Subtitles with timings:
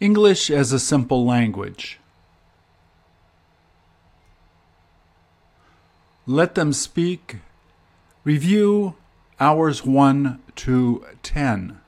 [0.00, 2.00] English as a simple language.
[6.26, 7.36] Let them speak.
[8.24, 8.94] Review
[9.38, 11.79] hours 1 to 10.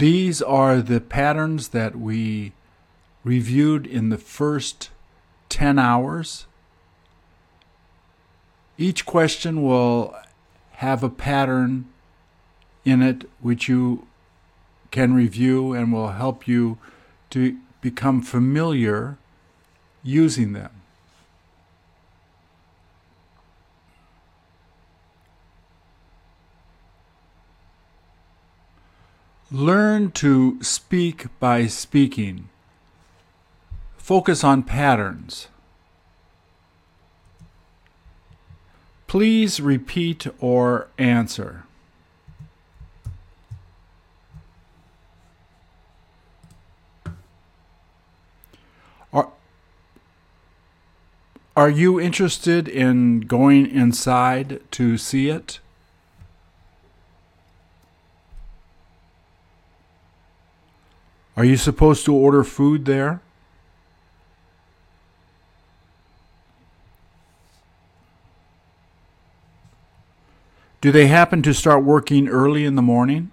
[0.00, 2.54] These are the patterns that we
[3.22, 4.88] reviewed in the first
[5.50, 6.46] 10 hours.
[8.78, 10.16] Each question will
[10.76, 11.84] have a pattern
[12.82, 14.06] in it which you
[14.90, 16.78] can review and will help you
[17.28, 19.18] to become familiar
[20.02, 20.79] using them.
[29.52, 32.48] Learn to speak by speaking.
[33.96, 35.48] Focus on patterns.
[39.08, 41.64] Please repeat or answer.
[49.12, 49.32] Are,
[51.56, 55.58] are you interested in going inside to see it?
[61.40, 63.22] Are you supposed to order food there?
[70.82, 73.30] Do they happen to start working early in the morning?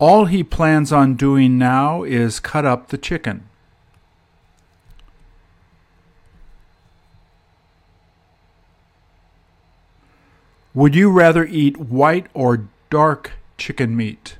[0.00, 3.48] All he plans on doing now is cut up the chicken.
[10.74, 14.36] Would you rather eat white or dark chicken meat?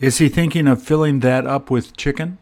[0.00, 2.38] Is he thinking of filling that up with chicken?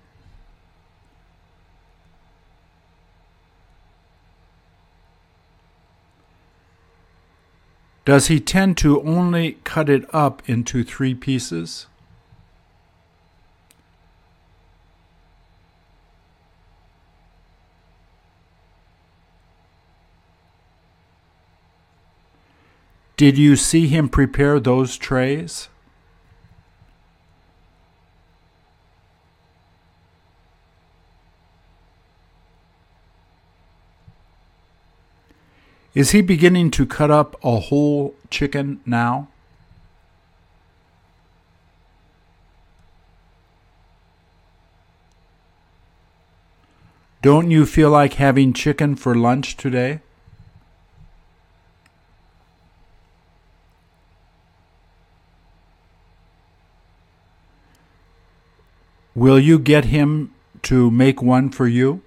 [8.04, 11.87] Does he tend to only cut it up into three pieces?
[23.22, 25.68] Did you see him prepare those trays?
[35.94, 39.28] Is he beginning to cut up a whole chicken now?
[47.22, 50.00] Don't you feel like having chicken for lunch today?
[59.22, 62.02] Will you get him to make one for you?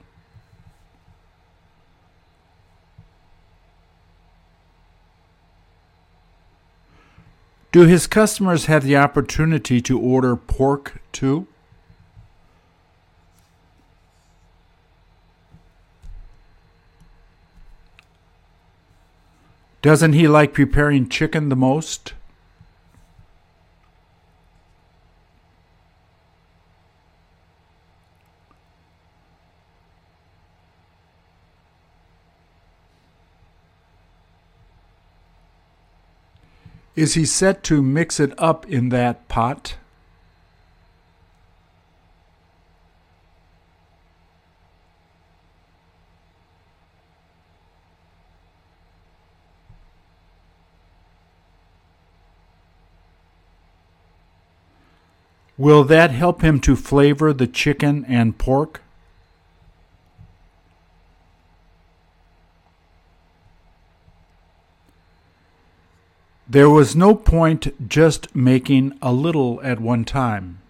[7.72, 11.48] Do his customers have the opportunity to order pork too?
[19.82, 22.14] Doesn't he like preparing chicken the most?
[36.96, 39.76] Is he set to mix it up in that pot?
[55.58, 58.85] Will that help him to flavor the chicken and pork?
[66.56, 70.62] There was no point just making a little at one time.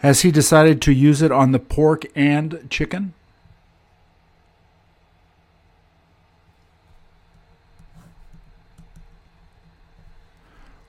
[0.00, 3.14] Has he decided to use it on the pork and chicken?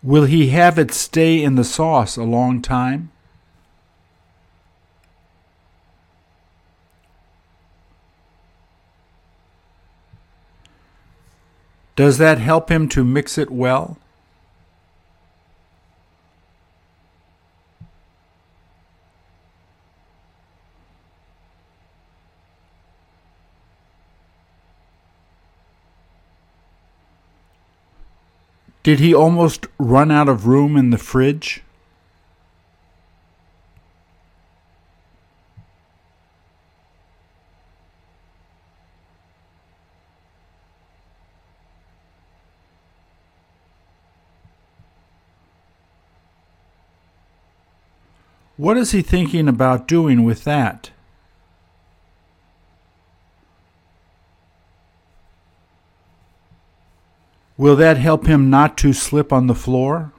[0.03, 3.13] Will he have it stay in the sauce a long time?
[11.99, 13.97] Does that help him to mix it well?
[28.81, 31.63] Did he almost run out of room in the fridge?
[48.59, 50.89] What is he thinking about doing with that?
[57.55, 60.11] Will that help him not to slip on the floor?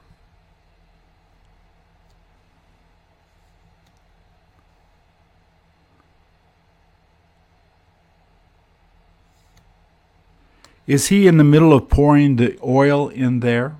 [10.87, 13.75] Is he in the middle of pouring the oil in there?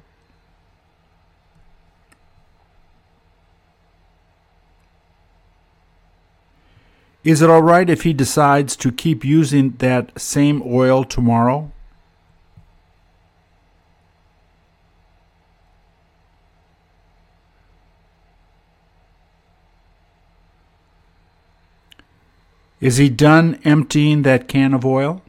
[7.24, 11.72] Is it all right if he decides to keep using that same oil tomorrow?
[22.80, 25.22] Is he done emptying that can of oil?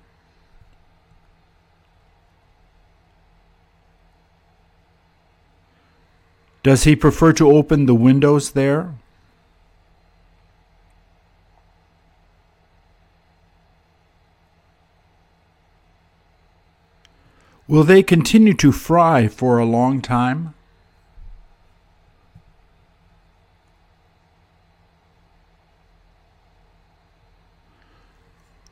[6.62, 8.94] Does he prefer to open the windows there?
[17.72, 20.52] Will they continue to fry for a long time?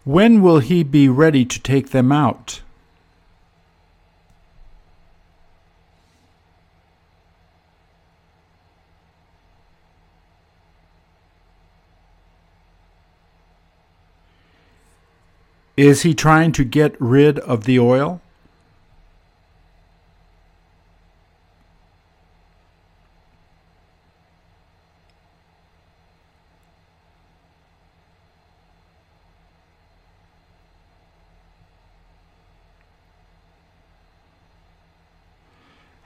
[0.05, 2.61] When will he be ready to take them out?
[15.79, 18.21] Is he trying to get rid of the oil?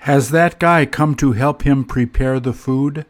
[0.05, 3.07] Has that guy come to help him prepare the food?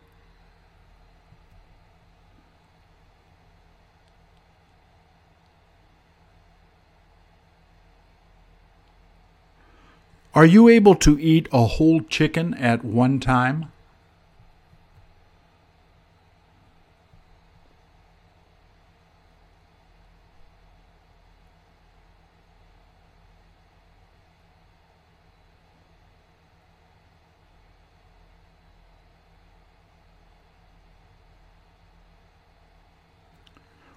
[10.37, 13.73] Are you able to eat a whole chicken at one time?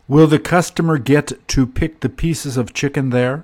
[0.10, 3.44] Will the customer get to pick the pieces of chicken there?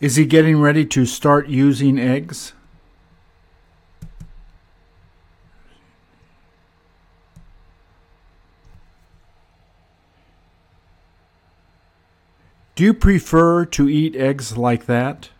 [0.00, 2.52] Is he getting ready to start using eggs?
[12.76, 15.30] Do you prefer to eat eggs like that?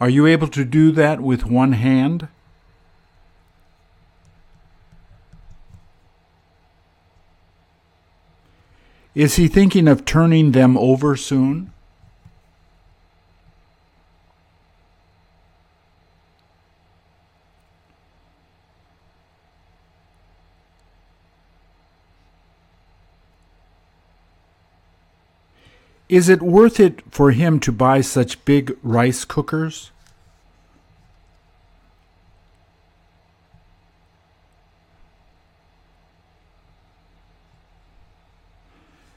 [0.00, 2.28] Are you able to do that with one hand?
[9.14, 11.72] Is he thinking of turning them over soon?
[26.08, 29.90] Is it worth it for him to buy such big rice cookers?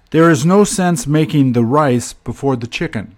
[0.10, 3.16] There is no sense making the rice before the chicken.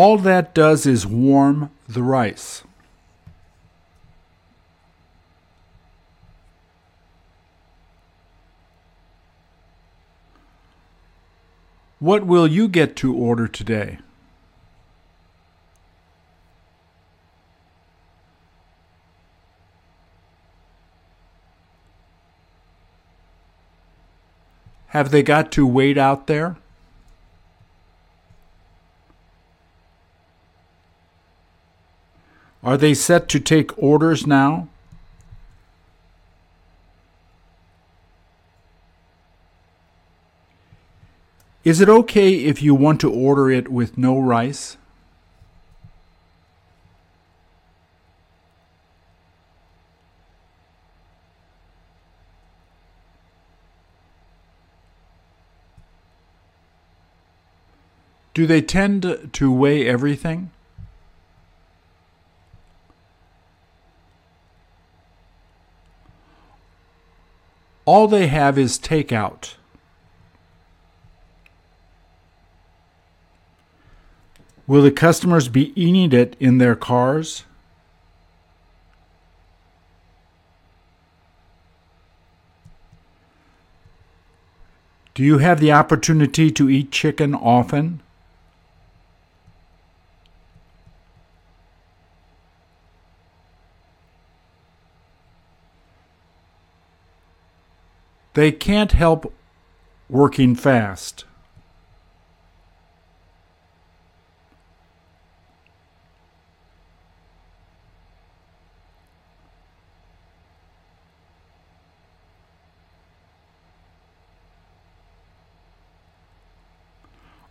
[0.00, 2.62] All that does is warm the rice.
[11.98, 13.98] What will you get to order today?
[24.90, 26.56] Have they got to wait out there?
[32.62, 34.68] Are they set to take orders now?
[41.64, 44.76] Is it okay if you want to order it with no rice?
[58.34, 60.50] Do they tend to weigh everything?
[67.88, 69.54] All they have is takeout.
[74.66, 77.44] Will the customers be eating it in their cars?
[85.14, 88.02] Do you have the opportunity to eat chicken often?
[98.38, 99.34] They can't help
[100.08, 101.24] working fast.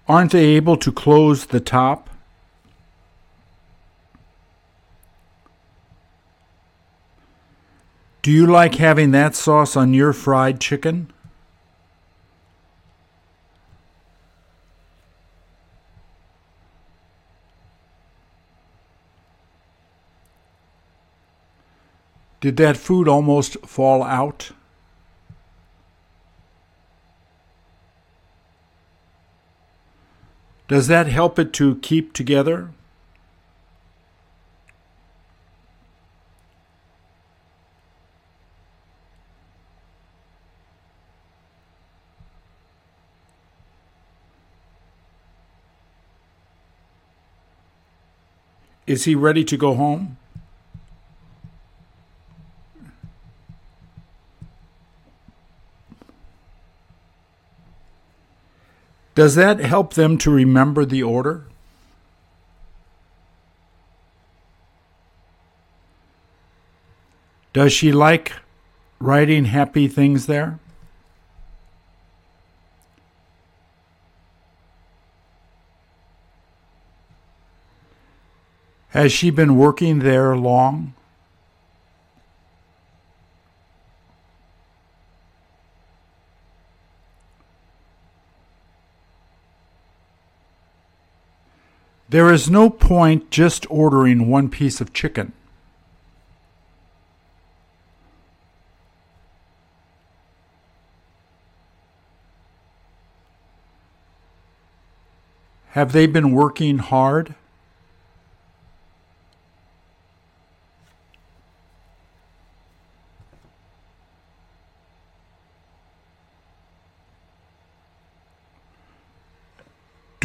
[0.07, 2.09] Aren't they able to close the top?
[8.27, 11.13] Do you like having that sauce on your fried chicken?
[22.41, 24.51] Did that food almost fall out?
[30.67, 32.71] Does that help it to keep together?
[48.87, 50.17] Is he ready to go home?
[59.13, 61.43] Does that help them to remember the order?
[67.51, 68.33] Does she like
[68.99, 70.59] writing happy things there?
[78.97, 80.95] Has she been working there long?
[92.09, 95.31] There is no point just ordering one piece of chicken.
[105.73, 107.35] Have they been working hard?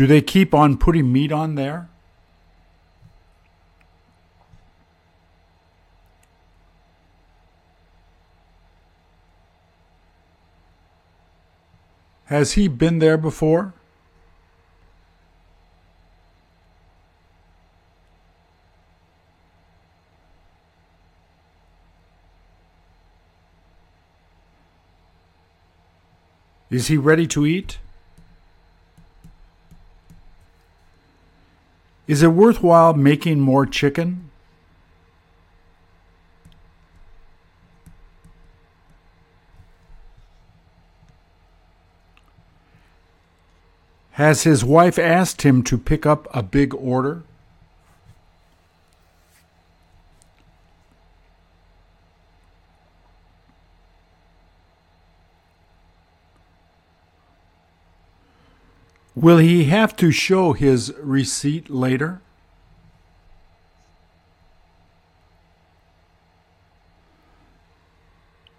[0.03, 1.89] Do they keep on putting meat on there?
[12.25, 13.75] Has he been there before?
[26.71, 27.79] Is he ready to eat?
[32.13, 34.29] Is it worthwhile making more chicken?
[44.11, 47.23] Has his wife asked him to pick up a big order?
[59.15, 62.23] Will he have to show his receipt later?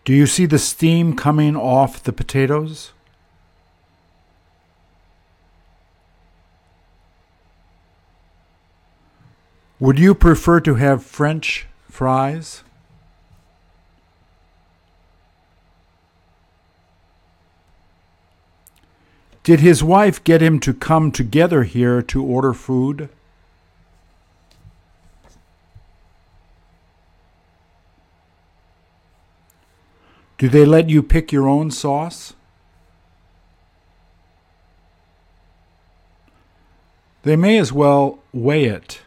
[0.05, 2.91] Do you see the steam coming off the potatoes?
[9.79, 12.63] Would you prefer to have French fries?
[19.43, 23.09] Did his wife get him to come together here to order food?
[30.37, 32.33] Do they let you pick your own sauce?
[37.23, 39.01] They may as well weigh it.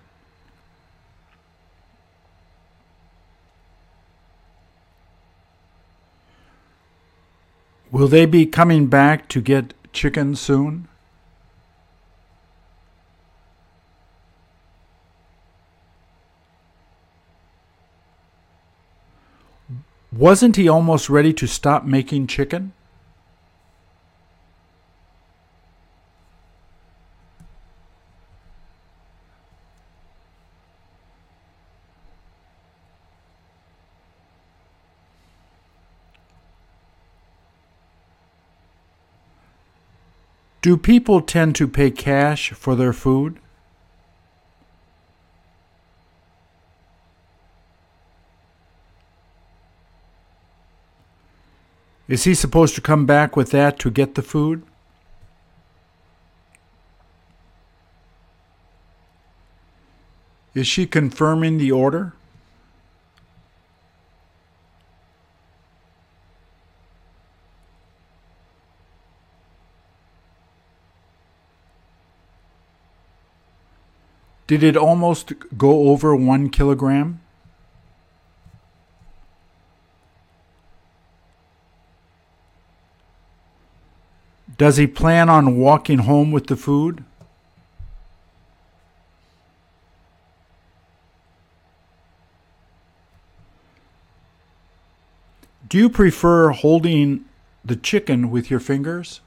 [7.90, 10.86] Will they be coming back to get chicken soon?
[20.12, 22.72] Wasn't he almost ready to stop making chicken?
[40.66, 43.38] Do people tend to pay cash for their food?
[52.08, 54.64] Is he supposed to come back with that to get the food?
[60.52, 62.12] Is she confirming the order?
[74.46, 77.20] Did it almost go over one kilogram?
[84.56, 87.04] Does he plan on walking home with the food?
[95.68, 97.24] Do you prefer holding
[97.64, 99.20] the chicken with your fingers?